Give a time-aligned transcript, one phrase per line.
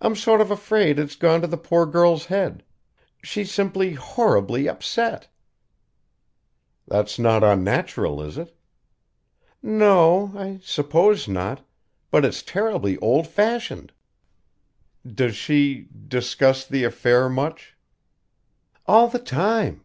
[0.00, 2.62] I'm sort of afraid it's gone to the poor girl's head.
[3.20, 5.26] She's simply horribly upset!"
[6.86, 8.56] "That's not unnatural, is it?"
[9.60, 11.66] "No o, I suppose not;
[12.12, 13.92] but it's terribly old fashioned."
[15.04, 17.76] "Does she discuss the affair much?"
[18.86, 19.82] "All the time."